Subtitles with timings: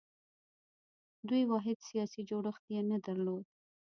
[1.27, 3.45] دوی واحد سیاسي جوړښت یې نه درلود